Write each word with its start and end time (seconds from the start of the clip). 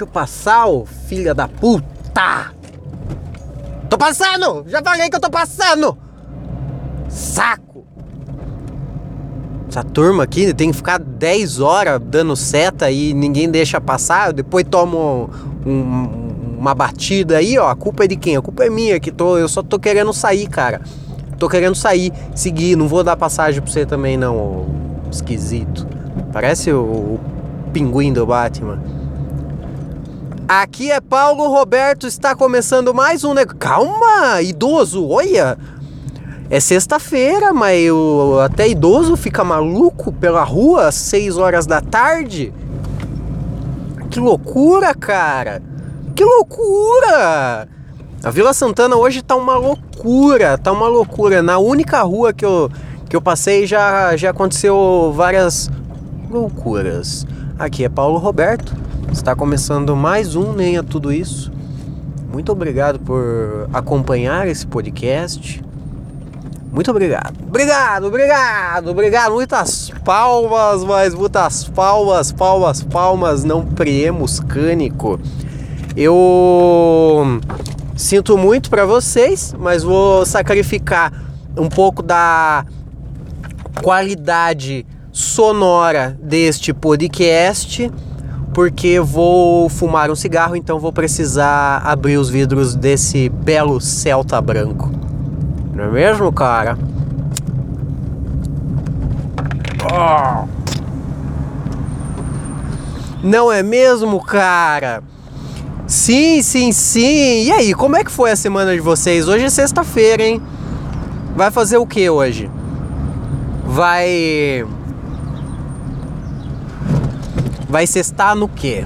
deixa 0.00 0.04
eu 0.04 0.06
passar, 0.06 0.66
ô 0.66 0.86
filha 0.86 1.34
da 1.34 1.46
puta! 1.46 2.52
Tô 3.88 3.98
passando! 3.98 4.64
Já 4.66 4.82
falei 4.82 5.10
que 5.10 5.16
eu 5.16 5.20
tô 5.20 5.28
passando! 5.28 5.98
Saco! 7.08 7.84
Essa 9.68 9.84
turma 9.84 10.22
aqui 10.22 10.54
tem 10.54 10.70
que 10.70 10.76
ficar 10.76 10.98
10 10.98 11.60
horas 11.60 12.00
dando 12.02 12.34
seta 12.34 12.90
e 12.90 13.12
ninguém 13.12 13.48
deixa 13.50 13.80
passar. 13.80 14.32
Depois 14.32 14.64
tomo 14.68 15.30
um, 15.64 16.56
uma 16.58 16.74
batida 16.74 17.36
aí, 17.36 17.56
ó. 17.58 17.68
A 17.68 17.76
culpa 17.76 18.04
é 18.04 18.08
de 18.08 18.16
quem? 18.16 18.36
A 18.36 18.42
culpa 18.42 18.64
é 18.64 18.70
minha, 18.70 18.98
que 18.98 19.12
tô, 19.12 19.38
eu 19.38 19.48
só 19.48 19.62
tô 19.62 19.78
querendo 19.78 20.12
sair, 20.12 20.48
cara. 20.48 20.80
Tô 21.38 21.48
querendo 21.48 21.76
sair, 21.76 22.12
seguir. 22.34 22.74
Não 22.74 22.88
vou 22.88 23.04
dar 23.04 23.16
passagem 23.16 23.60
pra 23.60 23.70
você 23.70 23.86
também, 23.86 24.16
não, 24.16 24.36
ô, 24.36 24.66
esquisito. 25.10 25.86
Parece 26.32 26.72
o, 26.72 26.80
o 26.80 27.20
pinguim 27.72 28.12
do 28.12 28.26
Batman. 28.26 28.99
Aqui 30.52 30.90
é 30.90 31.00
Paulo 31.00 31.46
Roberto, 31.46 32.08
está 32.08 32.34
começando 32.34 32.92
mais 32.92 33.22
um 33.22 33.32
negócio. 33.32 33.56
Calma, 33.56 34.42
idoso, 34.42 35.08
olha! 35.08 35.56
É 36.50 36.58
sexta-feira, 36.58 37.52
mas 37.52 37.80
eu, 37.80 38.40
até 38.40 38.68
idoso 38.68 39.16
fica 39.16 39.44
maluco 39.44 40.12
pela 40.12 40.42
rua 40.42 40.88
às 40.88 40.96
6 40.96 41.38
horas 41.38 41.66
da 41.66 41.80
tarde. 41.80 42.52
Que 44.10 44.18
loucura, 44.18 44.92
cara! 44.92 45.62
Que 46.16 46.24
loucura! 46.24 47.68
A 48.20 48.30
Vila 48.32 48.52
Santana 48.52 48.96
hoje 48.96 49.22
tá 49.22 49.36
uma 49.36 49.56
loucura, 49.56 50.58
tá 50.58 50.72
uma 50.72 50.88
loucura. 50.88 51.40
Na 51.40 51.58
única 51.58 52.02
rua 52.02 52.32
que 52.32 52.44
eu, 52.44 52.68
que 53.08 53.14
eu 53.14 53.22
passei 53.22 53.68
já, 53.68 54.16
já 54.16 54.30
aconteceu 54.30 55.12
várias 55.14 55.70
loucuras. 56.28 57.24
Aqui 57.56 57.84
é 57.84 57.88
Paulo 57.88 58.18
Roberto, 58.18 58.74
está 59.12 59.34
começando 59.34 59.96
mais 59.96 60.36
um 60.36 60.52
Nem 60.52 60.78
a 60.78 60.82
Tudo 60.82 61.12
Isso. 61.12 61.52
Muito 62.32 62.52
obrigado 62.52 63.00
por 63.00 63.68
acompanhar 63.72 64.46
esse 64.46 64.66
podcast. 64.66 65.62
Muito 66.72 66.90
obrigado. 66.90 67.36
Obrigado, 67.46 68.06
obrigado, 68.06 68.90
obrigado. 68.90 69.32
Muitas 69.32 69.90
palmas, 70.04 70.84
mas 70.84 71.14
muitas 71.14 71.64
palmas, 71.64 72.30
palmas, 72.30 72.82
palmas. 72.82 73.44
Não 73.44 73.66
priemos 73.66 74.38
cânico. 74.38 75.18
Eu 75.96 77.40
sinto 77.96 78.38
muito 78.38 78.70
para 78.70 78.86
vocês, 78.86 79.54
mas 79.58 79.82
vou 79.82 80.24
sacrificar 80.24 81.12
um 81.56 81.68
pouco 81.68 82.02
da 82.02 82.64
qualidade 83.82 84.86
sonora 85.10 86.16
deste 86.22 86.72
podcast, 86.72 87.90
porque 88.52 88.98
vou 88.98 89.68
fumar 89.68 90.10
um 90.10 90.14
cigarro, 90.14 90.56
então 90.56 90.78
vou 90.78 90.92
precisar 90.92 91.78
abrir 91.84 92.16
os 92.16 92.28
vidros 92.28 92.74
desse 92.74 93.28
belo 93.28 93.80
Celta 93.80 94.40
branco. 94.40 94.90
Não 95.74 95.84
é 95.84 95.90
mesmo, 95.90 96.32
cara? 96.32 96.76
Oh. 99.92 100.46
Não 103.22 103.52
é 103.52 103.62
mesmo, 103.62 104.20
cara? 104.24 105.02
Sim, 105.86 106.42
sim, 106.42 106.72
sim. 106.72 107.44
E 107.44 107.52
aí, 107.52 107.74
como 107.74 107.96
é 107.96 108.04
que 108.04 108.10
foi 108.10 108.30
a 108.30 108.36
semana 108.36 108.74
de 108.74 108.80
vocês? 108.80 109.28
Hoje 109.28 109.44
é 109.44 109.50
sexta-feira, 109.50 110.22
hein? 110.22 110.40
Vai 111.36 111.50
fazer 111.50 111.78
o 111.78 111.86
que 111.86 112.08
hoje? 112.08 112.50
Vai. 113.64 114.64
Vai 117.70 117.86
cestar 117.86 118.34
no 118.34 118.48
quê? 118.48 118.84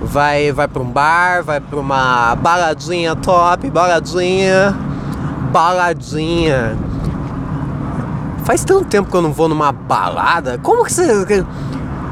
Vai, 0.00 0.50
vai 0.50 0.66
pra 0.66 0.82
um 0.82 0.90
bar, 0.90 1.44
vai 1.44 1.60
pra 1.60 1.78
uma 1.78 2.34
baladinha 2.34 3.14
top, 3.14 3.70
baladinha 3.70 4.76
baladinha. 5.52 6.76
Faz 8.44 8.64
tanto 8.64 8.86
tempo 8.86 9.10
que 9.10 9.16
eu 9.16 9.22
não 9.22 9.32
vou 9.32 9.48
numa 9.48 9.70
balada. 9.70 10.58
Como 10.58 10.84
que 10.84 10.92
você. 10.92 11.06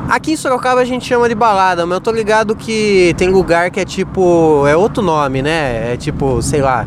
Aqui 0.08 0.32
em 0.32 0.36
Sorocaba 0.36 0.80
a 0.80 0.84
gente 0.84 1.06
chama 1.06 1.28
de 1.28 1.34
balada, 1.34 1.86
mas 1.86 1.94
eu 1.94 2.00
tô 2.00 2.10
ligado 2.10 2.54
que 2.54 3.14
tem 3.16 3.28
lugar 3.28 3.70
que 3.70 3.80
é 3.80 3.84
tipo. 3.84 4.64
É 4.66 4.76
outro 4.76 5.02
nome, 5.02 5.42
né? 5.42 5.94
É 5.94 5.96
tipo, 5.96 6.40
sei 6.42 6.60
lá. 6.60 6.86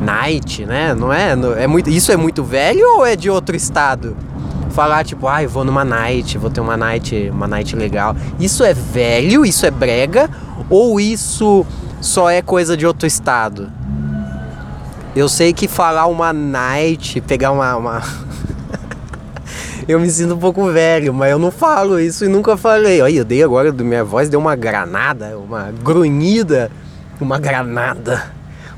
Night, 0.00 0.64
né? 0.64 0.94
Não 0.94 1.12
é? 1.12 1.34
é 1.58 1.66
muito, 1.66 1.90
isso 1.90 2.10
é 2.10 2.16
muito 2.16 2.42
velho 2.42 2.84
ou 2.96 3.04
é 3.06 3.14
de 3.14 3.28
outro 3.28 3.54
estado? 3.54 4.16
Falar 4.78 5.02
tipo, 5.04 5.26
ai, 5.26 5.44
vou 5.44 5.64
numa 5.64 5.84
night, 5.84 6.38
vou 6.38 6.48
ter 6.48 6.60
uma 6.60 6.76
night, 6.76 7.30
uma 7.30 7.48
night 7.48 7.74
legal. 7.74 8.14
Isso 8.38 8.62
é 8.62 8.72
velho? 8.72 9.44
Isso 9.44 9.66
é 9.66 9.72
brega? 9.72 10.30
Ou 10.70 11.00
isso 11.00 11.66
só 12.00 12.30
é 12.30 12.40
coisa 12.40 12.76
de 12.76 12.86
outro 12.86 13.04
estado? 13.04 13.72
Eu 15.16 15.28
sei 15.28 15.52
que 15.52 15.66
falar 15.66 16.06
uma 16.06 16.32
night, 16.32 17.20
pegar 17.22 17.50
uma. 17.50 17.76
uma... 17.76 18.02
eu 19.88 19.98
me 19.98 20.08
sinto 20.08 20.34
um 20.34 20.38
pouco 20.38 20.70
velho, 20.70 21.12
mas 21.12 21.32
eu 21.32 21.40
não 21.40 21.50
falo 21.50 21.98
isso 21.98 22.24
e 22.24 22.28
nunca 22.28 22.56
falei. 22.56 23.02
Olha, 23.02 23.16
eu 23.16 23.24
dei 23.24 23.42
agora, 23.42 23.72
minha 23.72 24.04
voz 24.04 24.28
deu 24.28 24.38
uma 24.38 24.54
granada, 24.54 25.36
uma 25.38 25.72
grunhida, 25.82 26.70
uma 27.20 27.40
granada. 27.40 28.30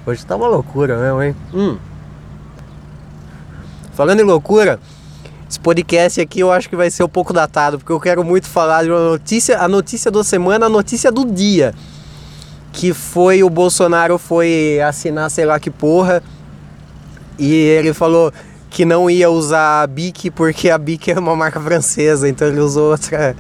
Hoje 0.06 0.24
tá 0.24 0.34
uma 0.34 0.48
loucura 0.48 0.96
mesmo, 0.96 1.22
hein? 1.22 1.36
Hum. 1.52 1.76
Falando 3.92 4.20
em 4.20 4.24
loucura, 4.24 4.80
esse 5.50 5.58
podcast 5.58 6.20
aqui 6.20 6.38
eu 6.38 6.52
acho 6.52 6.68
que 6.68 6.76
vai 6.76 6.88
ser 6.92 7.02
um 7.02 7.08
pouco 7.08 7.32
datado, 7.32 7.76
porque 7.76 7.90
eu 7.90 7.98
quero 7.98 8.22
muito 8.22 8.46
falar 8.46 8.84
de 8.84 8.90
uma 8.90 9.00
notícia, 9.00 9.58
a 9.58 9.66
notícia 9.66 10.08
da 10.08 10.22
semana, 10.22 10.66
a 10.66 10.68
notícia 10.68 11.10
do 11.10 11.24
dia 11.24 11.74
que 12.72 12.94
foi 12.94 13.42
o 13.42 13.50
Bolsonaro 13.50 14.16
foi 14.16 14.78
assinar 14.80 15.28
sei 15.28 15.44
lá 15.44 15.58
que 15.58 15.68
porra 15.68 16.22
e 17.36 17.52
ele 17.52 17.92
falou 17.92 18.32
que 18.70 18.84
não 18.84 19.10
ia 19.10 19.28
usar 19.28 19.82
a 19.82 19.86
Bic 19.88 20.30
porque 20.30 20.70
a 20.70 20.78
Bic 20.78 21.10
é 21.10 21.18
uma 21.18 21.34
marca 21.34 21.60
francesa, 21.60 22.28
então 22.28 22.46
ele 22.46 22.60
usou 22.60 22.92
outra 22.92 23.34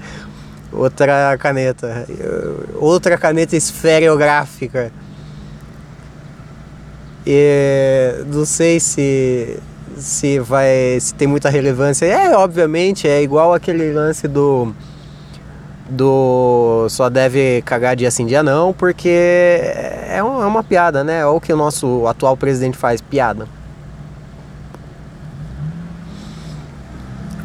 outra 0.72 1.38
caneta, 1.38 2.06
outra 2.74 3.16
caneta 3.16 3.56
esferográfica. 3.56 4.90
E 7.24 8.24
não 8.26 8.44
sei 8.44 8.80
se 8.80 9.60
se 10.00 10.38
vai 10.38 10.98
se 11.00 11.14
tem 11.14 11.28
muita 11.28 11.48
relevância. 11.48 12.06
É, 12.06 12.36
obviamente, 12.36 13.06
é 13.06 13.22
igual 13.22 13.54
aquele 13.54 13.92
lance 13.92 14.26
do 14.26 14.74
do 15.88 16.86
só 16.88 17.08
deve 17.08 17.62
cagar 17.62 17.96
dia 17.96 18.10
sim 18.10 18.24
dia 18.24 18.42
não, 18.42 18.72
porque 18.72 19.08
é, 19.08 20.16
é 20.16 20.22
uma 20.22 20.62
piada, 20.62 21.02
né? 21.02 21.20
É 21.20 21.26
o 21.26 21.40
que 21.40 21.52
o 21.52 21.56
nosso 21.56 22.06
atual 22.06 22.36
presidente 22.36 22.76
faz, 22.76 23.00
piada. 23.00 23.48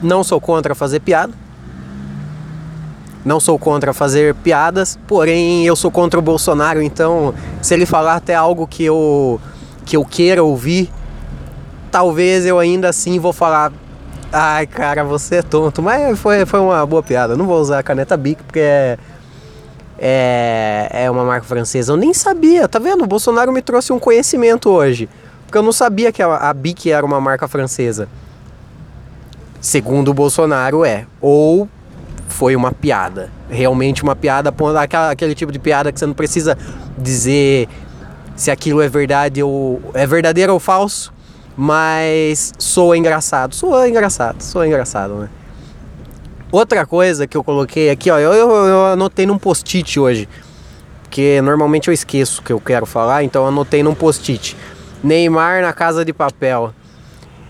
Não 0.02 0.24
sou 0.24 0.40
contra 0.40 0.76
fazer 0.76 1.00
piada. 1.00 1.34
Não 3.26 3.40
sou 3.40 3.58
contra 3.58 3.92
fazer 3.92 4.36
piadas, 4.36 5.00
porém 5.08 5.66
eu 5.66 5.76
sou 5.76 5.90
contra 5.90 6.20
o 6.20 6.22
Bolsonaro, 6.22 6.80
então 6.80 7.34
se 7.60 7.74
ele 7.74 7.88
falar 7.88 8.18
até 8.18 8.36
algo 8.36 8.68
que 8.68 8.84
eu 8.84 9.42
que 9.84 9.98
eu 9.98 10.06
queira 10.06 10.44
ouvir, 10.44 10.92
talvez 11.96 12.46
eu 12.46 12.60
ainda 12.60 12.90
assim 12.90 13.20
vou 13.20 13.32
falar 13.32 13.72
Ai, 14.30 14.68
cara, 14.68 15.02
você 15.06 15.36
é 15.36 15.42
tonto. 15.42 15.82
Mas 15.82 16.20
foi, 16.20 16.46
foi 16.46 16.60
uma 16.60 16.86
boa 16.86 17.02
piada. 17.02 17.38
Não 17.38 17.46
vou 17.46 17.58
usar 17.58 17.80
a 17.80 17.84
caneta 17.84 18.18
Bic 18.18 18.44
porque 18.44 18.60
é, 18.60 18.98
é, 19.98 20.90
é 21.06 21.10
uma 21.10 21.24
marca 21.24 21.48
francesa. 21.48 21.94
Eu 21.94 21.96
nem 21.96 22.14
sabia, 22.14 22.68
tá 22.68 22.78
vendo? 22.78 23.06
O 23.06 23.08
Bolsonaro 23.08 23.54
me 23.54 23.62
trouxe 23.62 23.94
um 23.94 24.00
conhecimento 24.00 24.70
hoje. 24.70 25.08
Porque 25.46 25.58
eu 25.58 25.64
não 25.64 25.72
sabia 25.72 26.12
que 26.12 26.22
a, 26.22 26.36
a 26.36 26.54
Bic 26.54 26.92
era 26.92 27.06
uma 27.06 27.22
marca 27.22 27.48
francesa. 27.48 28.10
Segundo 29.62 30.12
o 30.12 30.14
Bolsonaro, 30.14 30.84
é. 30.84 31.06
Ou 31.22 31.70
foi 32.28 32.58
uma 32.58 32.74
piada. 32.74 33.30
Realmente 33.50 34.04
uma 34.04 34.18
piada, 34.18 34.54
aquela, 34.82 35.12
aquele 35.12 35.34
tipo 35.34 35.50
de 35.50 35.60
piada 35.60 35.94
que 35.94 36.00
você 36.00 36.06
não 36.06 36.14
precisa 36.14 36.58
dizer 36.98 37.70
se 38.36 38.52
aquilo 38.52 38.82
é 38.82 38.90
verdade 38.90 39.42
ou 39.42 39.82
é 39.94 40.06
verdadeiro 40.06 40.52
ou 40.52 40.60
falso 40.60 41.15
mas 41.56 42.54
sou 42.58 42.96
engraçado. 42.96 43.56
Sou 43.56 43.88
engraçado, 43.88 44.42
sou 44.42 44.66
engraçado, 44.66 45.16
né? 45.16 45.30
Outra 46.52 46.86
coisa 46.86 47.28
que 47.28 47.36
eu 47.36 47.44
coloquei 47.44 47.90
aqui, 47.90 48.10
ó, 48.10 48.18
eu, 48.20 48.34
eu, 48.34 48.50
eu 48.50 48.86
anotei 48.88 49.26
num 49.26 49.38
post-it 49.38 50.00
hoje. 50.00 50.28
Porque 51.04 51.42
normalmente 51.42 51.88
eu 51.88 51.94
esqueço 51.94 52.42
o 52.42 52.44
que 52.44 52.54
eu 52.54 52.60
quero 52.60 52.86
falar, 52.86 53.24
então 53.24 53.44
eu 53.44 53.48
anotei 53.50 53.84
num 53.84 53.96
post-it. 53.96 54.56
Neymar 55.04 55.62
na 55.62 55.72
Casa 55.74 56.04
de 56.04 56.14
Papel. 56.14 56.74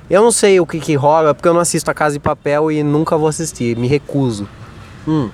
Eu 0.10 0.22
não 0.22 0.32
sei 0.32 0.60
o 0.60 0.66
que 0.66 0.80
que 0.80 0.96
rola, 0.96 1.34
porque 1.34 1.48
eu 1.48 1.54
não 1.54 1.62
assisto 1.62 1.90
a 1.90 1.94
Casa 1.94 2.14
de 2.14 2.20
Papel 2.20 2.72
e 2.72 2.84
nunca 2.84 3.18
vou 3.18 3.28
assistir, 3.28 3.76
me 3.76 3.88
recuso. 3.88 4.48
Hum. 5.08 5.30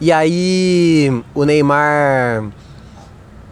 E 0.00 0.10
aí, 0.10 1.22
o 1.32 1.44
Neymar 1.44 2.50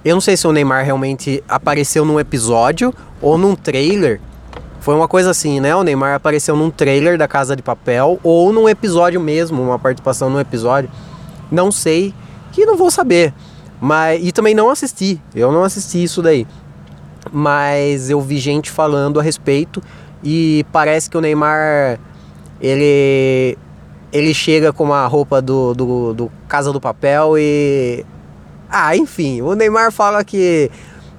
eu 0.04 0.14
não 0.14 0.20
sei 0.20 0.36
se 0.36 0.46
o 0.46 0.52
Neymar 0.52 0.84
realmente 0.84 1.42
apareceu 1.48 2.04
num 2.04 2.18
episódio 2.18 2.94
ou 3.20 3.36
num 3.36 3.54
trailer 3.54 4.20
Foi 4.80 4.94
uma 4.94 5.06
coisa 5.06 5.30
assim, 5.30 5.60
né? 5.60 5.76
O 5.76 5.82
Neymar 5.82 6.14
apareceu 6.14 6.56
num 6.56 6.70
trailer 6.70 7.18
da 7.18 7.28
Casa 7.28 7.54
de 7.54 7.62
Papel 7.62 8.18
ou 8.22 8.52
num 8.52 8.68
episódio 8.68 9.20
mesmo, 9.20 9.62
uma 9.62 9.78
participação 9.78 10.30
num 10.30 10.40
episódio. 10.40 10.90
Não 11.50 11.70
sei, 11.70 12.14
que 12.52 12.64
não 12.64 12.76
vou 12.76 12.90
saber. 12.90 13.34
Mas 13.80 14.24
e 14.24 14.32
também 14.32 14.54
não 14.54 14.70
assisti. 14.70 15.20
Eu 15.34 15.52
não 15.52 15.64
assisti 15.64 16.02
isso 16.02 16.22
daí. 16.22 16.46
Mas 17.30 18.08
eu 18.08 18.20
vi 18.20 18.38
gente 18.38 18.70
falando 18.70 19.20
a 19.20 19.22
respeito 19.22 19.82
e 20.24 20.64
parece 20.72 21.10
que 21.10 21.16
o 21.16 21.20
Neymar 21.20 21.98
ele 22.60 23.56
ele 24.12 24.34
chega 24.34 24.72
com 24.72 24.84
uma 24.84 25.06
roupa 25.06 25.40
do, 25.40 25.72
do, 25.72 26.14
do 26.14 26.32
Casa 26.48 26.72
do 26.72 26.80
Papel 26.80 27.38
e 27.38 28.04
ah, 28.70 28.96
enfim, 28.96 29.42
o 29.42 29.54
Neymar 29.54 29.92
fala 29.92 30.24
que 30.24 30.70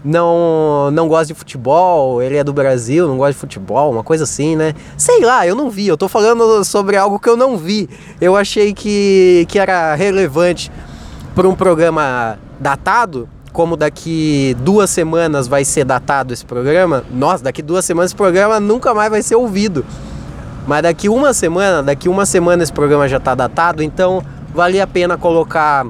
não 0.03 0.89
não 0.91 1.07
gosta 1.07 1.27
de 1.27 1.33
futebol, 1.33 2.21
ele 2.21 2.37
é 2.37 2.43
do 2.43 2.53
Brasil, 2.53 3.07
não 3.07 3.17
gosta 3.17 3.33
de 3.33 3.39
futebol, 3.39 3.91
uma 3.91 4.03
coisa 4.03 4.23
assim, 4.23 4.55
né? 4.55 4.73
Sei 4.97 5.21
lá, 5.21 5.45
eu 5.45 5.55
não 5.55 5.69
vi, 5.69 5.87
eu 5.87 5.97
tô 5.97 6.07
falando 6.07 6.63
sobre 6.63 6.97
algo 6.97 7.19
que 7.19 7.29
eu 7.29 7.37
não 7.37 7.57
vi. 7.57 7.89
Eu 8.19 8.35
achei 8.35 8.73
que, 8.73 9.45
que 9.47 9.59
era 9.59 9.93
relevante 9.95 10.71
para 11.35 11.47
um 11.47 11.55
programa 11.55 12.37
datado, 12.59 13.29
como 13.53 13.75
daqui 13.77 14.55
duas 14.59 14.89
semanas 14.89 15.47
vai 15.47 15.63
ser 15.63 15.85
datado 15.85 16.33
esse 16.33 16.45
programa. 16.45 17.03
Nossa, 17.11 17.43
daqui 17.43 17.61
duas 17.61 17.85
semanas 17.85 18.11
esse 18.11 18.15
programa 18.15 18.59
nunca 18.59 18.93
mais 18.93 19.09
vai 19.09 19.21
ser 19.21 19.35
ouvido. 19.35 19.85
Mas 20.67 20.83
daqui 20.83 21.09
uma 21.09 21.33
semana, 21.33 21.81
daqui 21.81 22.07
uma 22.07 22.25
semana 22.25 22.63
esse 22.63 22.71
programa 22.71 23.07
já 23.07 23.19
tá 23.19 23.33
datado, 23.33 23.81
então 23.83 24.23
valia 24.53 24.83
a 24.83 24.87
pena 24.87 25.17
colocar 25.17 25.85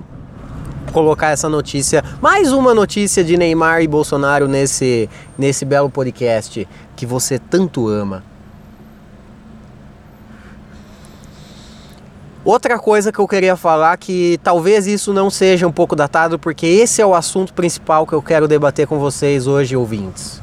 colocar 0.92 1.30
essa 1.30 1.48
notícia, 1.48 2.04
mais 2.22 2.52
uma 2.52 2.74
notícia 2.74 3.24
de 3.24 3.38
Neymar 3.38 3.82
e 3.82 3.88
Bolsonaro 3.88 4.48
nesse, 4.48 5.10
nesse 5.38 5.66
belo 5.66 5.90
podcast 5.90 6.68
que 6.96 7.06
você 7.06 7.40
tanto 7.40 7.88
ama. 7.88 8.24
Outra 12.44 12.80
coisa 12.80 13.12
que 13.12 13.20
eu 13.20 13.28
queria 13.28 13.56
falar 13.56 13.96
que 13.98 14.40
talvez 14.44 14.88
isso 14.88 15.14
não 15.14 15.30
seja 15.30 15.68
um 15.68 15.72
pouco 15.72 15.96
datado, 15.96 16.40
porque 16.40 16.66
esse 16.66 17.00
é 17.00 17.06
o 17.06 17.14
assunto 17.14 17.54
principal 17.54 18.08
que 18.08 18.14
eu 18.14 18.22
quero 18.22 18.48
debater 18.48 18.88
com 18.88 18.98
vocês 18.98 19.46
hoje, 19.46 19.76
ouvintes. 19.76 20.42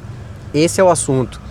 Esse 0.53 0.79
é 0.79 0.83
o 0.83 0.89
assunto. 0.89 1.48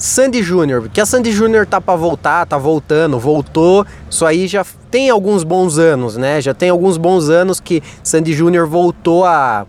Sandy 0.00 0.42
Júnior, 0.42 0.88
que 0.88 0.98
a 0.98 1.04
Sandy 1.04 1.30
Júnior 1.30 1.66
tá 1.66 1.78
para 1.78 1.94
voltar, 1.94 2.46
tá 2.46 2.56
voltando, 2.56 3.18
voltou. 3.18 3.84
Isso 4.08 4.24
aí 4.24 4.48
já 4.48 4.64
tem 4.90 5.10
alguns 5.10 5.44
bons 5.44 5.78
anos, 5.78 6.16
né? 6.16 6.40
Já 6.40 6.54
tem 6.54 6.70
alguns 6.70 6.96
bons 6.96 7.28
anos 7.28 7.60
que 7.60 7.82
Sandy 8.02 8.32
Júnior 8.32 8.66
voltou 8.66 9.26
a 9.26 9.66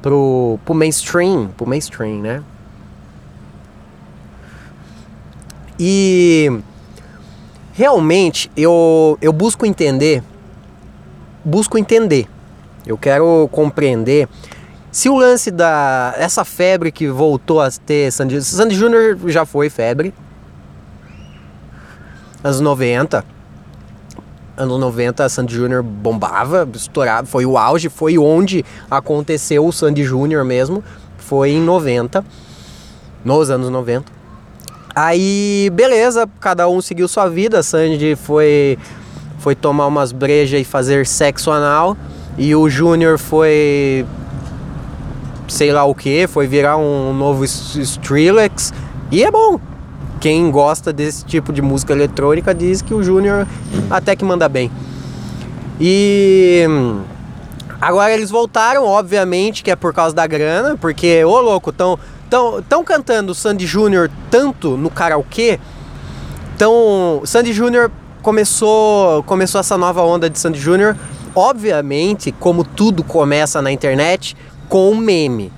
pro, 0.00 0.58
pro 0.64 0.74
mainstream, 0.74 1.50
pro 1.54 1.68
mainstream, 1.68 2.22
né? 2.22 2.42
E 5.78 6.50
realmente 7.74 8.50
eu, 8.56 9.18
eu 9.20 9.34
busco 9.34 9.66
entender, 9.66 10.22
busco 11.44 11.76
entender. 11.76 12.26
Eu 12.86 12.96
quero 12.96 13.50
compreender 13.52 14.30
se 14.94 15.08
o 15.08 15.16
lance 15.16 15.50
da. 15.50 16.14
Essa 16.16 16.44
febre 16.44 16.92
que 16.92 17.08
voltou 17.08 17.60
a 17.60 17.68
ter 17.68 18.12
Sandy. 18.12 18.40
Sandy 18.40 18.76
Júnior 18.76 19.18
já 19.26 19.44
foi 19.44 19.68
febre. 19.68 20.14
Anos 22.44 22.60
90. 22.60 23.24
Anos 24.56 24.78
90 24.78 25.28
Sandy 25.28 25.52
Júnior 25.52 25.82
bombava, 25.82 26.68
estourava. 26.72 27.26
Foi 27.26 27.44
o 27.44 27.58
auge, 27.58 27.88
foi 27.88 28.16
onde 28.16 28.64
aconteceu 28.88 29.66
o 29.66 29.72
Sandy 29.72 30.04
Júnior 30.04 30.44
mesmo. 30.44 30.84
Foi 31.18 31.50
em 31.50 31.60
90. 31.60 32.24
Nos 33.24 33.50
anos 33.50 33.70
90. 33.70 34.12
Aí, 34.94 35.70
beleza, 35.72 36.28
cada 36.38 36.68
um 36.68 36.80
seguiu 36.80 37.08
sua 37.08 37.28
vida. 37.28 37.58
A 37.58 37.62
Sandy 37.64 38.14
foi, 38.14 38.78
foi 39.40 39.56
tomar 39.56 39.88
umas 39.88 40.12
brejas 40.12 40.60
e 40.60 40.64
fazer 40.64 41.04
sexo 41.04 41.50
anal. 41.50 41.96
E 42.38 42.54
o 42.54 42.70
Júnior 42.70 43.18
foi 43.18 44.06
sei 45.48 45.72
lá 45.72 45.84
o 45.84 45.94
que, 45.94 46.26
foi 46.26 46.46
virar 46.46 46.76
um 46.76 47.12
novo 47.12 47.44
Skrillex 47.44 48.72
e 49.10 49.22
é 49.22 49.30
bom. 49.30 49.60
Quem 50.20 50.50
gosta 50.50 50.92
desse 50.92 51.24
tipo 51.24 51.52
de 51.52 51.60
música 51.60 51.92
eletrônica 51.92 52.54
diz 52.54 52.80
que 52.80 52.94
o 52.94 53.02
Júnior 53.02 53.46
até 53.90 54.16
que 54.16 54.24
manda 54.24 54.48
bem. 54.48 54.70
E 55.78 56.64
agora 57.80 58.12
eles 58.12 58.30
voltaram, 58.30 58.86
obviamente, 58.86 59.62
que 59.62 59.70
é 59.70 59.76
por 59.76 59.92
causa 59.92 60.14
da 60.14 60.26
grana, 60.26 60.76
porque, 60.80 61.22
ô 61.24 61.40
louco, 61.40 61.72
tão, 61.72 61.98
tão, 62.30 62.62
tão 62.62 62.84
cantando 62.84 63.34
Sandy 63.34 63.66
Júnior 63.66 64.10
tanto 64.30 64.76
no 64.76 64.88
karaokê. 64.88 65.58
Então, 66.56 67.20
Sandy 67.24 67.52
Júnior 67.52 67.90
começou, 68.22 69.22
começou 69.24 69.60
essa 69.60 69.76
nova 69.76 70.02
onda 70.02 70.30
de 70.30 70.38
Sandy 70.38 70.58
Júnior. 70.58 70.96
Obviamente, 71.34 72.32
como 72.32 72.64
tudo 72.64 73.02
começa 73.02 73.60
na 73.60 73.70
internet, 73.70 74.36
com 74.74 74.90
um 74.90 74.96
meme. 74.96 75.52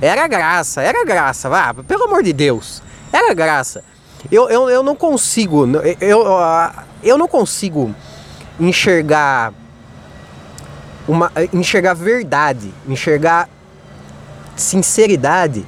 Era 0.00 0.26
graça, 0.26 0.80
era 0.80 1.04
graça, 1.04 1.50
vá, 1.50 1.74
pelo 1.86 2.04
amor 2.04 2.22
de 2.22 2.32
Deus. 2.32 2.82
Era 3.12 3.34
graça. 3.34 3.84
Eu, 4.32 4.48
eu, 4.48 4.70
eu 4.70 4.82
não 4.82 4.96
consigo, 4.96 5.66
eu, 6.00 6.24
eu 7.02 7.18
não 7.18 7.28
consigo 7.28 7.94
enxergar 8.58 9.52
uma 11.06 11.30
enxergar 11.52 11.92
verdade, 11.92 12.72
enxergar 12.88 13.50
sinceridade 14.56 15.66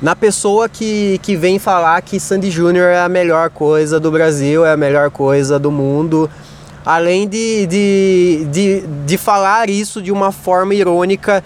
na 0.00 0.14
pessoa 0.14 0.68
que, 0.68 1.18
que 1.24 1.34
vem 1.34 1.58
falar 1.58 2.00
que 2.02 2.20
Sandy 2.20 2.52
Júnior 2.52 2.86
é 2.86 3.00
a 3.00 3.08
melhor 3.08 3.50
coisa 3.50 3.98
do 3.98 4.12
Brasil, 4.12 4.64
é 4.64 4.70
a 4.70 4.76
melhor 4.76 5.10
coisa 5.10 5.58
do 5.58 5.72
mundo, 5.72 6.30
além 6.84 7.28
de, 7.28 7.66
de, 7.66 8.46
de, 8.52 8.80
de 9.04 9.18
falar 9.18 9.68
isso 9.68 10.00
de 10.00 10.12
uma 10.12 10.30
forma 10.30 10.72
irônica 10.72 11.42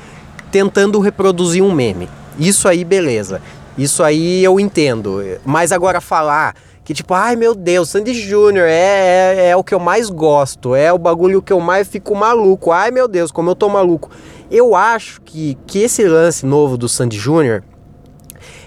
tentando 0.50 1.00
reproduzir 1.00 1.62
um 1.62 1.72
meme. 1.72 2.08
Isso 2.38 2.68
aí, 2.68 2.84
beleza. 2.84 3.40
Isso 3.76 4.02
aí 4.02 4.44
eu 4.44 4.58
entendo. 4.58 5.22
Mas 5.44 5.72
agora 5.72 6.00
falar 6.00 6.54
que 6.84 6.94
tipo, 6.94 7.14
ai 7.14 7.36
meu 7.36 7.54
Deus, 7.54 7.90
Sandy 7.90 8.12
Júnior 8.12 8.66
é, 8.66 8.72
é, 8.72 9.48
é, 9.50 9.56
o 9.56 9.62
que 9.62 9.72
eu 9.72 9.78
mais 9.78 10.10
gosto, 10.10 10.74
é 10.74 10.92
o 10.92 10.98
bagulho 10.98 11.40
que 11.40 11.52
eu 11.52 11.60
mais 11.60 11.86
fico 11.86 12.14
maluco. 12.16 12.72
Ai 12.72 12.90
meu 12.90 13.06
Deus, 13.06 13.30
como 13.30 13.50
eu 13.50 13.54
tô 13.54 13.68
maluco. 13.68 14.10
Eu 14.50 14.74
acho 14.74 15.20
que, 15.20 15.56
que 15.66 15.78
esse 15.80 16.04
lance 16.04 16.44
novo 16.44 16.76
do 16.76 16.88
Sandy 16.88 17.16
Júnior 17.16 17.62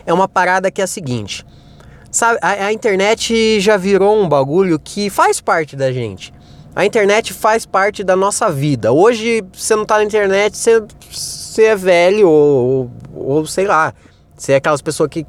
é 0.06 0.14
uma 0.14 0.28
parada 0.28 0.72
que 0.72 0.80
é 0.80 0.86
a 0.86 0.88
seguinte. 0.88 1.46
Sabe, 2.10 2.40
a, 2.42 2.68
a 2.68 2.74
internet 2.74 3.60
já 3.60 3.76
virou 3.76 4.16
um 4.16 4.30
bagulho 4.30 4.80
que 4.80 5.10
faz 5.10 5.42
parte 5.42 5.76
da 5.76 5.92
gente. 5.92 6.34
A 6.76 6.86
internet 6.86 7.34
faz 7.34 7.66
parte 7.66 8.04
da 8.04 8.16
nossa 8.16 8.50
vida. 8.52 8.92
Hoje, 8.92 9.44
você 9.54 9.76
não 9.76 9.86
tá 9.86 9.98
na 9.98 10.04
internet, 10.04 10.58
você 10.58 10.84
você 11.54 11.66
é 11.66 11.76
velho 11.76 12.28
ou, 12.28 12.92
ou 13.14 13.46
sei 13.46 13.68
lá, 13.68 13.94
você 14.36 14.54
é 14.54 14.56
aquelas 14.56 14.82
pessoas 14.82 15.08
que, 15.08 15.24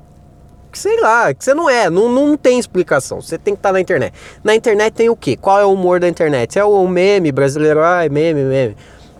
que, 0.72 0.78
sei 0.78 0.98
lá, 0.98 1.34
que 1.34 1.44
você 1.44 1.52
não 1.52 1.68
é, 1.68 1.90
não, 1.90 2.10
não 2.10 2.34
tem 2.34 2.58
explicação, 2.58 3.20
você 3.20 3.36
tem 3.36 3.54
que 3.54 3.58
estar 3.58 3.68
tá 3.68 3.72
na 3.74 3.80
internet. 3.80 4.14
Na 4.42 4.54
internet 4.54 4.94
tem 4.94 5.10
o 5.10 5.16
quê? 5.16 5.36
Qual 5.36 5.60
é 5.60 5.66
o 5.66 5.72
humor 5.72 6.00
da 6.00 6.08
internet? 6.08 6.58
É 6.58 6.64
o 6.64 6.88
meme 6.88 7.30
brasileiro, 7.30 7.82
ai, 7.82 8.08
meme, 8.08 8.42
meme, 8.42 8.76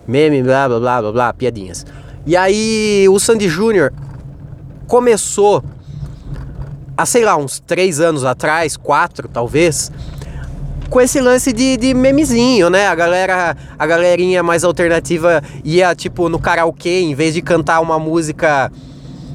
meme, 0.07 0.41
blá, 0.41 0.67
blá, 0.67 0.79
blá, 0.79 1.01
blá, 1.01 1.11
blá, 1.11 1.33
piadinhas. 1.33 1.85
E 2.25 2.35
aí 2.35 3.07
o 3.07 3.19
Sandy 3.19 3.47
Júnior 3.47 3.93
começou 4.87 5.63
há, 6.97 7.05
sei 7.05 7.23
lá, 7.23 7.37
uns 7.37 7.59
três 7.59 7.99
anos 7.99 8.25
atrás, 8.25 8.75
quatro 8.75 9.27
talvez, 9.27 9.91
com 10.89 11.01
esse 11.01 11.19
lance 11.19 11.51
de, 11.51 11.77
de 11.77 11.93
memezinho, 11.93 12.69
né? 12.69 12.87
A 12.87 12.95
galera, 12.95 13.55
a 13.77 13.85
galerinha 13.87 14.43
mais 14.43 14.63
alternativa 14.63 15.41
ia 15.63 15.95
tipo 15.95 16.29
no 16.29 16.39
karaokê, 16.39 17.01
em 17.01 17.13
vez 17.13 17.33
de 17.33 17.41
cantar 17.41 17.79
uma 17.81 17.99
música, 17.99 18.71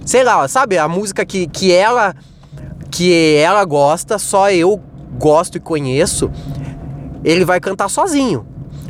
sei 0.04 0.22
lá, 0.22 0.46
sabe, 0.48 0.78
a 0.78 0.88
música 0.88 1.24
que, 1.24 1.46
que 1.46 1.72
ela 1.72 2.14
que 2.90 3.36
ela 3.36 3.64
gosta, 3.64 4.18
só 4.18 4.50
eu 4.50 4.80
gosto 5.18 5.56
e 5.56 5.60
conheço, 5.60 6.30
ele 7.22 7.44
vai 7.44 7.60
cantar 7.60 7.88
sozinho. 7.88 8.44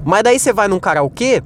Mas 0.04 0.22
daí 0.22 0.38
você 0.38 0.52
vai 0.52 0.68
num 0.68 0.80
karaokê, 0.80 1.42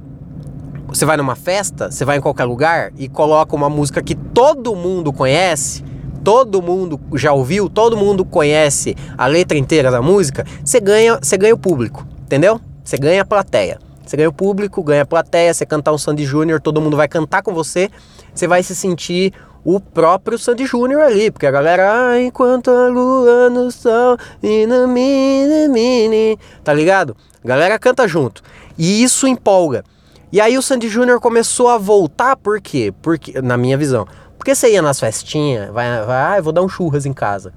você 0.87 1.05
vai 1.05 1.17
numa 1.17 1.35
festa, 1.35 1.91
você 1.91 2.05
vai 2.05 2.17
em 2.17 2.21
qualquer 2.21 2.45
lugar 2.45 2.91
e 2.97 3.09
coloca 3.09 3.55
uma 3.55 3.69
música 3.69 4.01
que 4.01 4.15
todo 4.15 4.75
mundo 4.75 5.11
conhece, 5.11 5.83
todo 6.25 6.59
mundo 6.59 6.99
já 7.13 7.31
ouviu, 7.31 7.69
todo 7.69 7.95
mundo 7.95 8.25
conhece 8.25 8.97
a 9.15 9.27
letra 9.27 9.55
inteira 9.59 9.91
da 9.91 10.01
música, 10.01 10.43
você 10.63 10.79
ganha, 10.79 11.19
você 11.21 11.37
ganha 11.37 11.53
o 11.53 11.57
público, 11.57 12.03
entendeu? 12.23 12.59
Você 12.83 12.97
ganha 12.97 13.21
a 13.21 13.25
plateia. 13.25 13.77
Você 14.03 14.17
ganha 14.17 14.29
o 14.29 14.33
público, 14.33 14.83
ganha 14.83 15.03
a 15.03 15.05
plateia, 15.05 15.53
você 15.53 15.67
cantar 15.67 15.93
um 15.93 15.99
Sandy 15.99 16.25
Júnior, 16.25 16.59
todo 16.59 16.81
mundo 16.81 16.97
vai 16.97 17.07
cantar 17.07 17.43
com 17.43 17.53
você, 17.53 17.91
você 18.33 18.47
vai 18.47 18.63
se 18.63 18.75
sentir 18.75 19.33
o 19.63 19.79
próprio 19.79 20.37
Sandy 20.37 20.65
Júnior 20.65 21.01
ali, 21.01 21.29
porque 21.29 21.45
a 21.45 21.51
galera, 21.51 21.91
ah, 21.91 22.21
enquanto 22.21 22.71
a 22.71 22.87
lua 22.87 23.49
no 23.51 23.71
sol, 23.71 24.17
mini, 24.41 25.67
mini, 25.69 26.39
tá 26.63 26.73
ligado? 26.73 27.15
A 27.43 27.47
galera 27.47 27.77
canta 27.77 28.07
junto. 28.07 28.41
E 28.77 29.03
isso 29.03 29.27
empolga. 29.27 29.83
E 30.31 30.41
aí 30.41 30.57
o 30.57 30.61
Sandy 30.61 30.89
Júnior 30.89 31.19
começou 31.19 31.69
a 31.69 31.77
voltar, 31.77 32.35
por 32.35 32.59
quê? 32.59 32.93
Porque, 33.01 33.41
na 33.41 33.57
minha 33.57 33.77
visão, 33.77 34.05
porque 34.45 34.53
você 34.53 34.73
ia 34.73 34.81
nas 34.83 34.99
festinhas, 34.99 35.71
vai, 35.71 36.05
vai, 36.05 36.37
ah, 36.37 36.39
vou 36.39 36.53
dar 36.53 36.61
um 36.61 36.69
churras 36.69 37.03
em 37.07 37.13
casa. 37.13 37.51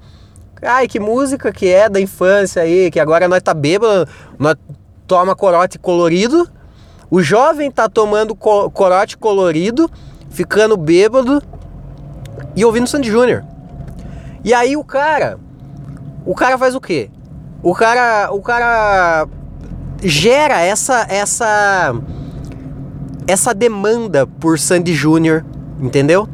Ai, 0.59 0.87
que 0.87 0.99
música 0.99 1.51
que 1.51 1.67
é 1.67 1.87
da 1.87 2.01
infância 2.01 2.63
aí, 2.63 2.89
que 2.89 2.99
agora 2.99 3.27
nós 3.27 3.43
tá 3.43 3.53
bêbado, 3.53 4.09
nós 4.39 4.55
toma 5.05 5.35
corote 5.35 5.77
colorido. 5.77 6.49
O 7.07 7.21
jovem 7.21 7.69
tá 7.69 7.87
tomando 7.87 8.33
co 8.33 8.71
corote 8.71 9.19
colorido, 9.19 9.87
ficando 10.31 10.75
bêbado 10.75 11.43
e 12.55 12.65
ouvindo 12.65 12.87
Sandy 12.87 13.11
Júnior. 13.11 13.45
E 14.43 14.51
aí 14.51 14.75
o 14.75 14.83
cara, 14.83 15.37
o 16.25 16.33
cara 16.33 16.57
faz 16.57 16.73
o 16.73 16.81
quê? 16.81 17.11
O 17.61 17.75
cara, 17.75 18.31
o 18.31 18.41
cara 18.41 19.27
gera 20.01 20.59
essa 20.59 21.05
essa 21.07 21.93
essa 23.27 23.53
demanda 23.53 24.25
por 24.25 24.57
Sandy 24.57 24.95
Júnior, 24.95 25.45
entendeu? 25.79 26.27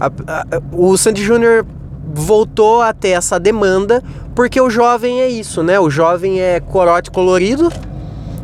A, 0.00 0.06
a, 0.06 0.62
o 0.72 0.96
Sandy 0.96 1.22
Júnior 1.22 1.66
voltou 2.12 2.82
a 2.82 2.92
ter 2.92 3.10
essa 3.10 3.38
demanda 3.40 4.02
porque 4.34 4.60
o 4.60 4.68
jovem 4.68 5.20
é 5.20 5.28
isso, 5.28 5.62
né? 5.62 5.78
O 5.78 5.88
jovem 5.88 6.40
é 6.40 6.60
corote 6.60 7.10
colorido. 7.10 7.72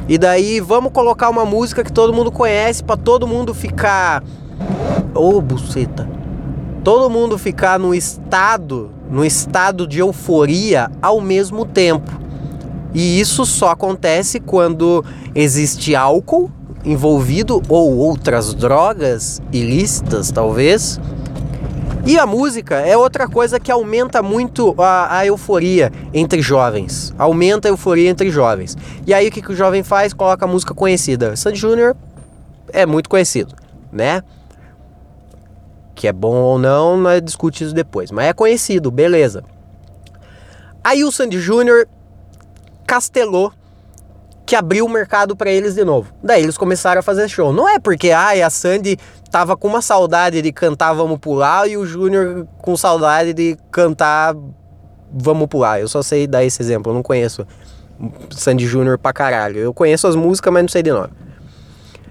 E 0.08 0.18
daí 0.18 0.60
vamos 0.60 0.92
colocar 0.92 1.28
uma 1.28 1.44
música 1.44 1.84
que 1.84 1.92
todo 1.92 2.12
mundo 2.12 2.32
conhece 2.32 2.82
para 2.82 2.96
todo 2.96 3.26
mundo 3.26 3.54
ficar 3.54 4.22
ô 5.14 5.36
oh, 5.36 5.40
buceta. 5.40 6.08
Todo 6.82 7.10
mundo 7.10 7.36
ficar 7.36 7.78
no 7.78 7.94
estado, 7.94 8.90
no 9.10 9.24
estado 9.24 9.86
de 9.86 9.98
euforia 9.98 10.90
ao 11.02 11.20
mesmo 11.20 11.64
tempo. 11.64 12.10
E 12.94 13.20
isso 13.20 13.44
só 13.44 13.70
acontece 13.70 14.40
quando 14.40 15.04
existe 15.34 15.94
álcool 15.94 16.50
envolvido 16.84 17.62
ou 17.68 17.96
outras 17.98 18.54
drogas 18.54 19.40
ilícitas, 19.52 20.30
talvez 20.30 20.98
e 22.10 22.18
a 22.18 22.26
música 22.26 22.80
é 22.80 22.96
outra 22.96 23.28
coisa 23.28 23.60
que 23.60 23.70
aumenta 23.70 24.20
muito 24.20 24.74
a, 24.82 25.18
a, 25.18 25.26
euforia 25.26 25.92
entre 26.12 26.42
jovens. 26.42 27.14
Aumenta 27.16 27.68
a 27.68 27.70
euforia 27.70 28.10
entre 28.10 28.32
jovens. 28.32 28.76
E 29.06 29.14
aí 29.14 29.28
o 29.28 29.30
que, 29.30 29.40
que 29.40 29.52
o 29.52 29.54
jovem 29.54 29.84
faz? 29.84 30.12
Coloca 30.12 30.44
música 30.44 30.74
conhecida. 30.74 31.36
Sandy 31.36 31.60
Júnior 31.60 31.96
é 32.72 32.84
muito 32.84 33.08
conhecido, 33.08 33.54
né? 33.92 34.24
Que 35.94 36.08
é 36.08 36.12
bom 36.12 36.34
ou 36.34 36.58
não, 36.58 36.96
nós 36.96 37.22
discute 37.22 37.62
isso 37.62 37.72
depois. 37.72 38.10
Mas 38.10 38.26
é 38.26 38.32
conhecido, 38.32 38.90
beleza. 38.90 39.44
Aí 40.82 41.04
o 41.04 41.12
Sandy 41.12 41.38
Júnior 41.38 41.86
castelou 42.88 43.52
que 44.50 44.56
abriu 44.56 44.84
o 44.84 44.88
mercado 44.88 45.36
para 45.36 45.48
eles 45.48 45.76
de 45.76 45.84
novo. 45.84 46.12
Daí 46.20 46.42
eles 46.42 46.58
começaram 46.58 46.98
a 46.98 47.02
fazer 47.02 47.28
show. 47.28 47.52
Não 47.52 47.68
é 47.68 47.78
porque 47.78 48.10
ai, 48.10 48.42
a 48.42 48.50
Sandy 48.50 48.98
tava 49.30 49.56
com 49.56 49.68
uma 49.68 49.80
saudade 49.80 50.42
de 50.42 50.50
cantar 50.50 50.92
Vamos 50.92 51.20
Pular 51.20 51.68
e 51.68 51.76
o 51.76 51.86
Júnior 51.86 52.48
com 52.58 52.76
saudade 52.76 53.32
de 53.32 53.56
cantar 53.70 54.34
Vamos 55.12 55.46
Pular. 55.46 55.78
Eu 55.78 55.86
só 55.86 56.02
sei 56.02 56.26
dar 56.26 56.42
esse 56.42 56.60
exemplo, 56.60 56.90
eu 56.90 56.96
não 56.96 57.00
conheço 57.00 57.46
Sandy 58.32 58.66
Júnior 58.66 58.98
pra 58.98 59.12
caralho. 59.12 59.58
Eu 59.58 59.72
conheço 59.72 60.08
as 60.08 60.16
músicas, 60.16 60.52
mas 60.52 60.62
não 60.64 60.68
sei 60.68 60.82
de 60.82 60.90
nome. 60.90 61.12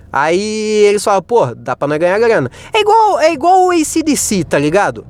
Aí 0.10 0.86
eles 0.86 1.04
falam, 1.04 1.22
pô, 1.22 1.54
dá 1.54 1.76
pra 1.76 1.90
nós 1.90 1.98
ganhar 1.98 2.20
grana. 2.20 2.50
É 2.72 2.80
igual, 2.80 3.20
é 3.20 3.34
igual 3.34 3.66
o 3.66 3.72
ACDC, 3.72 4.46
tá 4.46 4.58
ligado? 4.58 5.06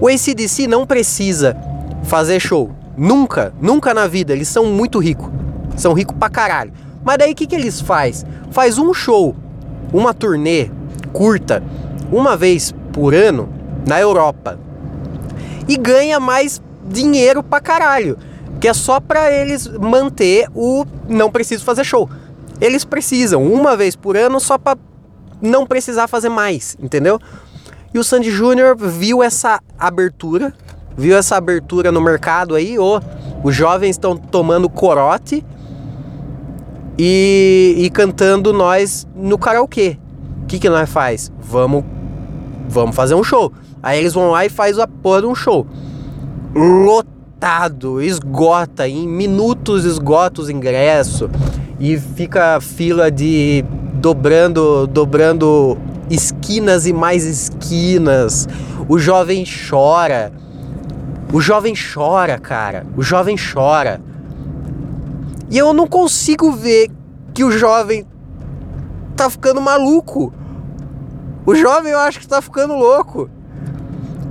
O 0.00 0.06
ACDC 0.06 0.68
não 0.68 0.86
precisa 0.86 1.56
fazer 2.04 2.38
show. 2.38 2.70
Nunca, 2.96 3.52
nunca 3.60 3.92
na 3.92 4.06
vida. 4.06 4.32
Eles 4.32 4.46
são 4.46 4.66
muito 4.66 5.00
ricos. 5.00 5.28
São 5.76 5.92
ricos 5.92 6.16
pra 6.18 6.28
caralho. 6.28 6.72
Mas 7.04 7.18
daí 7.18 7.32
o 7.32 7.34
que, 7.34 7.46
que 7.46 7.54
eles 7.54 7.80
faz? 7.80 8.24
Faz 8.50 8.78
um 8.78 8.92
show, 8.92 9.34
uma 9.92 10.12
turnê 10.12 10.70
curta, 11.12 11.62
uma 12.12 12.36
vez 12.36 12.74
por 12.92 13.14
ano 13.14 13.48
na 13.86 14.00
Europa. 14.00 14.58
E 15.68 15.76
ganha 15.76 16.20
mais 16.20 16.60
dinheiro 16.86 17.42
pra 17.42 17.60
caralho. 17.60 18.18
Que 18.60 18.68
é 18.68 18.74
só 18.74 19.00
pra 19.00 19.32
eles 19.32 19.66
manter 19.66 20.46
o 20.54 20.84
não 21.08 21.30
preciso 21.30 21.64
fazer 21.64 21.84
show. 21.84 22.08
Eles 22.60 22.84
precisam 22.84 23.42
uma 23.42 23.76
vez 23.76 23.96
por 23.96 24.16
ano 24.16 24.38
só 24.38 24.58
pra 24.58 24.76
não 25.40 25.66
precisar 25.66 26.08
fazer 26.08 26.28
mais, 26.28 26.76
entendeu? 26.78 27.18
E 27.94 27.98
o 27.98 28.04
Sandy 28.04 28.30
Júnior 28.30 28.76
viu 28.76 29.22
essa 29.22 29.60
abertura, 29.78 30.52
viu 30.96 31.16
essa 31.16 31.36
abertura 31.36 31.90
no 31.90 32.00
mercado 32.00 32.54
aí, 32.54 32.78
ô, 32.78 33.00
os 33.42 33.54
jovens 33.54 33.90
estão 33.90 34.16
tomando 34.16 34.68
corote 34.68 35.44
e, 37.02 37.76
e 37.78 37.88
cantando 37.88 38.52
nós 38.52 39.08
no 39.16 39.38
karaokê. 39.38 39.96
O 40.42 40.46
que, 40.46 40.58
que 40.58 40.68
nós 40.68 40.86
faz? 40.90 41.32
Vamos, 41.40 41.82
vamos 42.68 42.94
fazer 42.94 43.14
um 43.14 43.24
show. 43.24 43.50
Aí 43.82 43.98
eles 43.98 44.12
vão 44.12 44.30
lá 44.30 44.44
e 44.44 44.50
faz 44.50 44.78
a 44.78 44.86
porra 44.86 45.22
de 45.22 45.26
um 45.26 45.34
show. 45.34 45.66
Lotado, 46.54 48.02
esgota, 48.02 48.86
em 48.86 49.08
minutos 49.08 49.86
esgota 49.86 50.42
os 50.42 50.50
ingressos. 50.50 51.30
E 51.78 51.96
fica 51.96 52.60
fila 52.60 53.10
de 53.10 53.64
dobrando, 53.94 54.86
dobrando 54.86 55.78
esquinas 56.10 56.86
e 56.86 56.92
mais 56.92 57.24
esquinas. 57.24 58.46
O 58.86 58.98
jovem 58.98 59.42
chora. 59.46 60.30
O 61.32 61.40
jovem 61.40 61.72
chora, 61.74 62.38
cara. 62.38 62.84
O 62.94 63.02
jovem 63.02 63.36
chora. 63.38 64.02
E 65.50 65.58
eu 65.58 65.72
não 65.72 65.86
consigo 65.86 66.52
ver 66.52 66.88
que 67.34 67.42
o 67.42 67.50
jovem 67.50 68.06
tá 69.16 69.28
ficando 69.28 69.60
maluco. 69.60 70.32
O 71.44 71.54
jovem 71.56 71.92
eu 71.92 71.98
acho 71.98 72.20
que 72.20 72.28
tá 72.28 72.40
ficando 72.40 72.74
louco. 72.74 73.28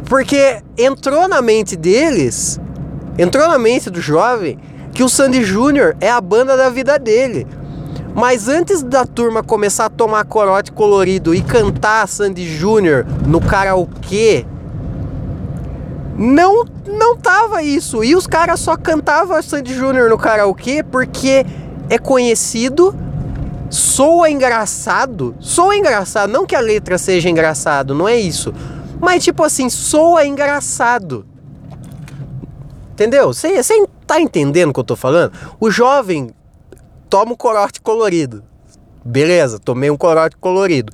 Porque 0.05 0.61
entrou 0.77 1.27
na 1.27 1.41
mente 1.41 1.75
deles, 1.75 2.59
entrou 3.17 3.47
na 3.47 3.59
mente 3.59 3.89
do 3.89 4.01
jovem, 4.01 4.57
que 4.93 5.03
o 5.03 5.09
Sandy 5.09 5.43
Júnior 5.43 5.95
é 5.99 6.09
a 6.09 6.21
banda 6.21 6.55
da 6.55 6.69
vida 6.69 6.97
dele. 6.97 7.45
Mas 8.15 8.47
antes 8.47 8.81
da 8.81 9.05
turma 9.05 9.43
começar 9.43 9.85
a 9.85 9.89
tomar 9.89 10.25
corote 10.25 10.71
colorido 10.71 11.35
e 11.35 11.41
cantar 11.41 12.07
Sandy 12.07 12.47
Júnior 12.47 13.05
no 13.27 13.39
karaokê, 13.39 14.45
não 16.19 16.65
não 16.85 17.15
tava 17.15 17.63
isso. 17.63 18.03
E 18.03 18.13
os 18.13 18.27
caras 18.27 18.59
só 18.59 18.75
cantavam 18.75 19.41
Sandy 19.41 19.73
Júnior 19.73 20.09
no 20.09 20.17
karaokê 20.17 20.83
porque 20.83 21.45
é 21.89 21.97
conhecido, 21.97 22.93
soa 23.69 24.29
engraçado. 24.29 25.33
Soa 25.39 25.77
engraçado, 25.77 26.29
não 26.29 26.45
que 26.45 26.55
a 26.55 26.59
letra 26.59 26.97
seja 26.97 27.29
engraçado, 27.29 27.95
não 27.95 28.07
é 28.07 28.17
isso. 28.19 28.53
Mas 28.99 29.23
tipo 29.23 29.41
assim, 29.43 29.69
soa 29.69 30.25
engraçado. 30.25 31.25
Entendeu? 32.91 33.33
Você 33.33 33.63
tá 34.05 34.19
entendendo 34.19 34.71
o 34.71 34.73
que 34.73 34.79
eu 34.81 34.83
tô 34.83 34.97
falando? 34.97 35.31
O 35.57 35.71
jovem 35.71 36.31
toma 37.09 37.31
um 37.31 37.35
corote 37.35 37.79
colorido. 37.79 38.43
Beleza, 39.05 39.57
tomei 39.57 39.89
um 39.89 39.95
corote 39.95 40.35
colorido. 40.35 40.91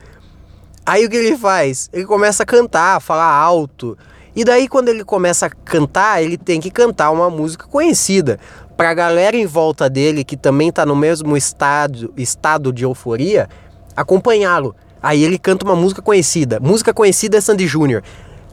Aí 0.85 1.03
o 1.03 1.09
que 1.09 1.17
ele 1.17 1.35
faz? 1.35 1.89
Ele 1.91 2.05
começa 2.05 2.43
a 2.43 2.45
cantar, 2.45 3.01
falar 3.01 3.33
alto. 3.33 3.97
E 4.35 4.43
daí 4.43 4.67
quando 4.67 4.89
ele 4.89 5.03
começa 5.03 5.45
a 5.45 5.49
cantar, 5.49 6.21
ele 6.21 6.37
tem 6.37 6.59
que 6.59 6.69
cantar 6.69 7.11
uma 7.11 7.29
música 7.29 7.65
conhecida 7.67 8.39
para 8.75 8.89
a 8.89 8.93
galera 8.93 9.37
em 9.37 9.45
volta 9.45 9.89
dele 9.89 10.23
que 10.23 10.35
também 10.35 10.69
está 10.69 10.85
no 10.85 10.95
mesmo 10.95 11.37
estado, 11.37 12.13
estado 12.17 12.73
de 12.73 12.83
euforia, 12.83 13.47
acompanhá-lo. 13.95 14.75
Aí 15.01 15.23
ele 15.23 15.37
canta 15.37 15.65
uma 15.65 15.75
música 15.75 16.01
conhecida. 16.01 16.59
Música 16.59 16.93
conhecida 16.93 17.37
é 17.37 17.41
Sandy 17.41 17.67
Júnior. 17.67 18.03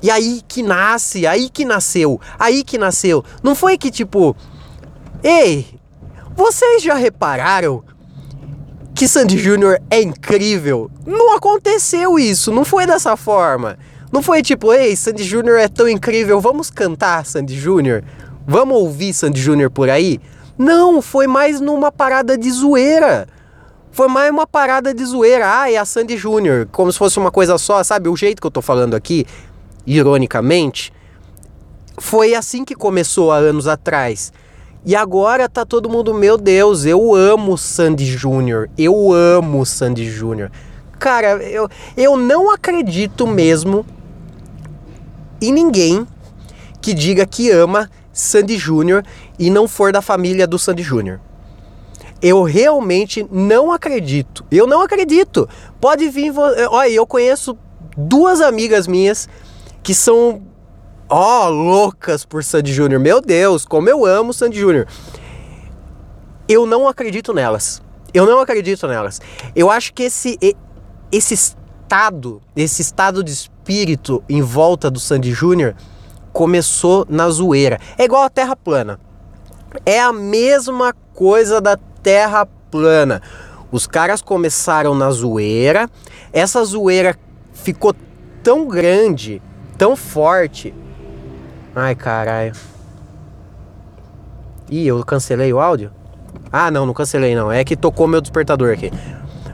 E 0.03 0.11
aí 0.11 0.43
que 0.47 0.63
nasce, 0.63 1.27
aí 1.27 1.49
que 1.49 1.65
nasceu, 1.65 2.21
aí 2.39 2.63
que 2.63 2.77
nasceu. 2.77 3.25
Não 3.43 3.55
foi 3.55 3.79
que 3.79 3.91
tipo, 3.91 4.37
ei, 5.23 5.67
vocês 6.37 6.83
já 6.83 6.95
repararam 6.95 7.83
que 8.95 9.09
Sandy 9.09 9.39
Júnior 9.39 9.81
é 9.91 10.03
incrível? 10.03 10.91
Não 11.07 11.35
aconteceu 11.37 12.19
isso, 12.19 12.53
não 12.53 12.65
foi 12.65 12.87
dessa 12.87 13.17
forma. 13.17 13.79
Não 14.13 14.21
foi 14.21 14.43
tipo, 14.43 14.75
ei, 14.75 14.95
Sandy 14.95 15.25
Júnior 15.25 15.59
é 15.59 15.69
tão 15.69 15.89
incrível, 15.89 16.39
vamos 16.39 16.69
cantar 16.69 17.25
Sandy 17.25 17.59
Júnior? 17.59 18.05
Vamos 18.47 18.77
ouvir 18.77 19.15
Sandy 19.15 19.41
Júnior 19.41 19.71
por 19.71 19.89
aí? 19.89 20.21
Não, 20.59 21.01
foi 21.01 21.27
mais 21.27 21.63
numa 21.63 21.91
parada 21.91 22.37
de 22.37 22.51
zoeira. 22.51 23.27
Foi 23.91 24.09
mais 24.09 24.31
uma 24.31 24.47
parada 24.47 24.93
de 24.93 25.03
zoeira. 25.03 25.61
Ah, 25.63 25.73
é 25.73 25.79
a 25.79 25.87
Sandy 25.87 26.19
Júnior, 26.19 26.69
como 26.71 26.93
se 26.93 26.99
fosse 26.99 27.19
uma 27.19 27.31
coisa 27.31 27.57
só, 27.57 27.83
sabe? 27.83 28.11
O 28.11 28.17
jeito 28.17 28.39
que 28.39 28.47
eu 28.47 28.51
tô 28.51 28.61
falando 28.61 28.95
aqui, 28.95 29.25
ironicamente, 29.87 30.93
foi 31.97 32.35
assim 32.35 32.67
que 32.67 32.75
começou 32.75 33.33
há 33.33 33.37
anos 33.37 33.67
atrás. 33.67 34.31
E 34.85 34.95
agora 34.95 35.49
tá 35.49 35.65
todo 35.65 35.89
mundo, 35.89 36.13
meu 36.13 36.37
Deus, 36.37 36.85
eu 36.85 37.15
amo 37.15 37.57
Sandy 37.57 38.05
Júnior. 38.05 38.69
Eu 38.77 39.11
amo 39.11 39.65
Sandy 39.65 40.11
Júnior. 40.11 40.51
Cara, 40.99 41.43
eu, 41.43 41.67
eu 41.97 42.17
não 42.19 42.53
acredito 42.53 43.27
mesmo 43.27 43.87
e 45.43 45.51
ninguém 45.51 46.07
que 46.81 46.95
diga 46.95 47.27
que 47.27 47.51
ama 47.51 47.91
Sandy 48.13 48.57
Júnior 48.57 49.05
e 49.39 49.51
não 49.51 49.67
for 49.67 49.93
da 49.93 50.01
família 50.01 50.47
do 50.47 50.59
Sandy 50.59 50.85
Júnior. 50.85 51.21
Eu 52.23 52.45
realmente 52.45 53.27
não 53.31 53.73
acredito. 53.73 54.45
Eu 54.51 54.69
não 54.69 54.81
acredito. 54.81 55.49
Pode 55.81 56.09
vir. 56.09 56.33
Olha, 56.71 56.89
eu 56.89 57.05
conheço 57.05 57.59
duas 57.97 58.41
amigas 58.41 58.87
minhas 58.87 59.29
que 59.83 59.93
são 59.93 60.43
ó, 61.09 61.47
oh, 61.47 61.51
loucas 61.51 62.25
por 62.25 62.45
Sandy 62.45 62.73
Júnior. 62.73 63.01
Meu 63.01 63.21
Deus, 63.21 63.65
como 63.65 63.89
eu 63.89 64.07
amo 64.07 64.33
Sandy 64.33 64.61
Júnior. 64.61 64.87
Eu 66.49 66.67
não 66.67 66.87
acredito 66.87 67.35
nelas. 67.35 67.83
Eu 68.15 68.27
não 68.27 68.39
acredito 68.39 68.87
nelas. 68.87 69.21
Eu 69.57 69.69
acho 69.69 69.93
que 69.93 70.05
esse 70.05 70.39
esse 71.11 71.35
estado, 71.35 72.41
esse 72.55 72.81
estado 72.81 73.25
de 73.25 73.33
espírito 73.63 74.23
em 74.29 74.43
volta 74.43 74.91
do 74.91 74.99
Sandy 74.99 75.31
Júnior 75.31 75.75
começou 76.33 77.07
na 77.09 77.31
zoeira. 77.31 77.79
É 77.97 78.05
igual 78.05 78.25
a 78.25 78.31
Terra 78.31 78.57
plana. 78.57 78.99
É 79.87 80.01
a 80.01 80.13
mesma 80.13 80.93
coisa 81.15 81.61
da 81.61 81.79
Terra 82.03 82.47
plana. 82.71 83.23
Os 83.71 83.87
caras 83.87 84.21
começaram 84.21 84.95
na 84.95 85.11
zoeira, 85.11 85.89
essa 86.33 86.63
zoeira 86.65 87.17
ficou 87.53 87.95
tão 88.43 88.67
grande, 88.67 89.41
tão 89.79 89.97
forte. 89.97 90.75
Ai, 91.75 91.95
caralho. 91.95 92.53
Ih, 94.69 94.87
eu 94.87 95.03
cancelei 95.05 95.53
o 95.53 95.61
áudio? 95.61 95.91
Ah, 96.51 96.71
não, 96.71 96.85
não 96.85 96.93
cancelei 96.93 97.35
não. 97.35 97.51
É 97.51 97.65
que 97.65 97.77
tocou 97.77 98.07
meu 98.07 98.21
despertador 98.21 98.73
aqui. 98.73 98.91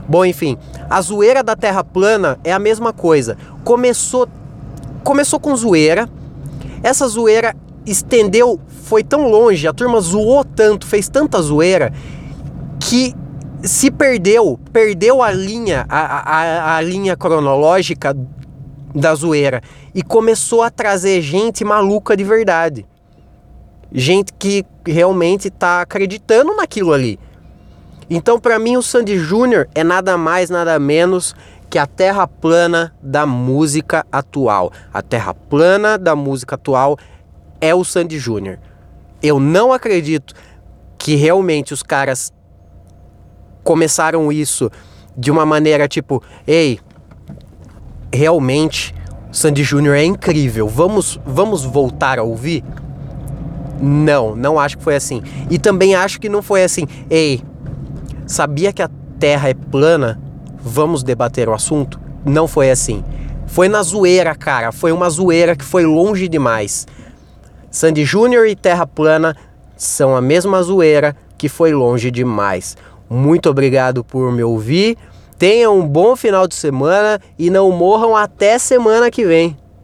Bom, 0.09 0.25
enfim, 0.25 0.57
a 0.89 0.99
zoeira 1.01 1.43
da 1.43 1.55
Terra 1.55 1.83
plana 1.83 2.39
é 2.43 2.51
a 2.51 2.57
mesma 2.57 2.91
coisa. 2.91 3.37
Começou 3.63 4.27
começou 5.03 5.39
com 5.39 5.55
zoeira. 5.55 6.09
Essa 6.81 7.07
zoeira 7.07 7.55
estendeu, 7.85 8.59
foi 8.83 9.03
tão 9.03 9.29
longe, 9.29 9.67
a 9.67 9.73
turma 9.73 10.01
zoou 10.01 10.43
tanto, 10.43 10.87
fez 10.87 11.07
tanta 11.07 11.39
zoeira 11.41 11.93
que 12.79 13.13
se 13.61 13.91
perdeu, 13.91 14.59
perdeu 14.73 15.21
a 15.21 15.31
linha, 15.31 15.85
a, 15.87 15.99
a, 15.99 16.77
a 16.77 16.81
linha 16.81 17.15
cronológica 17.15 18.15
da 18.95 19.13
zoeira 19.13 19.61
e 19.93 20.01
começou 20.01 20.63
a 20.63 20.71
trazer 20.71 21.21
gente 21.21 21.63
maluca 21.63 22.17
de 22.17 22.23
verdade. 22.23 22.85
Gente 23.91 24.33
que 24.33 24.65
realmente 24.85 25.49
está 25.49 25.81
acreditando 25.81 26.55
naquilo 26.55 26.93
ali. 26.93 27.19
Então, 28.09 28.39
para 28.39 28.57
mim, 28.57 28.75
o 28.75 28.81
Sandy 28.81 29.17
Júnior 29.17 29.69
é 29.75 29.83
nada 29.83 30.17
mais, 30.17 30.49
nada 30.49 30.79
menos 30.79 31.35
que 31.69 31.77
a 31.77 31.85
terra 31.85 32.27
plana 32.27 32.93
da 33.01 33.25
música 33.25 34.05
atual. 34.11 34.71
A 34.91 35.01
terra 35.01 35.33
plana 35.33 35.97
da 35.97 36.15
música 36.15 36.55
atual 36.55 36.97
é 37.61 37.75
o 37.75 37.83
Sandy 37.83 38.17
Júnior. 38.17 38.57
Eu 39.21 39.39
não 39.39 39.71
acredito 39.71 40.33
que 40.97 41.15
realmente 41.15 41.73
os 41.73 41.83
caras 41.83 42.33
começaram 43.63 44.31
isso 44.31 44.71
de 45.15 45.29
uma 45.29 45.45
maneira 45.45 45.87
tipo, 45.87 46.23
ei, 46.47 46.79
realmente 48.11 48.95
Sandy 49.31 49.63
Júnior 49.63 49.95
é 49.95 50.03
incrível. 50.03 50.67
Vamos, 50.67 51.19
vamos 51.23 51.63
voltar 51.63 52.17
a 52.17 52.23
ouvir? 52.23 52.63
Não, 53.79 54.35
não 54.35 54.59
acho 54.59 54.77
que 54.77 54.83
foi 54.83 54.95
assim. 54.95 55.21
E 55.49 55.59
também 55.59 55.93
acho 55.93 56.19
que 56.19 56.27
não 56.27 56.41
foi 56.41 56.63
assim. 56.63 56.85
Ei, 57.09 57.43
sabia 58.29 58.71
que 58.71 58.81
a 58.81 58.89
Terra 59.19 59.49
é 59.49 59.53
plana? 59.53 60.21
Vamos 60.61 61.03
debater 61.03 61.49
o 61.49 61.53
assunto? 61.53 61.99
Não 62.23 62.47
foi 62.47 62.69
assim. 62.69 63.03
Foi 63.47 63.67
na 63.67 63.81
zoeira, 63.81 64.35
cara. 64.35 64.71
Foi 64.71 64.91
uma 64.91 65.09
zoeira 65.09 65.55
que 65.55 65.65
foi 65.65 65.85
longe 65.85 66.29
demais. 66.29 66.87
Sandy 67.71 68.05
Júnior 68.05 68.47
e 68.47 68.55
Terra 68.55 68.85
plana 68.85 69.35
são 69.75 70.15
a 70.15 70.21
mesma 70.21 70.61
zoeira 70.61 71.15
que 71.37 71.49
foi 71.49 71.73
longe 71.73 72.11
demais. 72.11 72.77
Muito 73.09 73.49
obrigado 73.49 74.03
por 74.03 74.31
me 74.31 74.43
ouvir. 74.43 74.95
Tenham 75.37 75.79
um 75.79 75.87
bom 75.87 76.15
final 76.15 76.47
de 76.47 76.53
semana 76.53 77.19
e 77.37 77.49
não 77.49 77.71
morram 77.71 78.15
até 78.15 78.59
semana 78.59 79.09
que 79.09 79.25
vem. 79.25 79.57